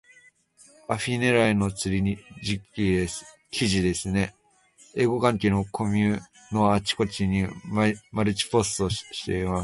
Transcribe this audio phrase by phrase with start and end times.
[0.89, 2.17] アフィ狙いの釣り
[3.51, 4.33] 記事ですね。
[4.95, 6.19] 英語関係のコミュ
[6.51, 7.47] のあちこちに
[8.11, 9.59] マルチポストしています。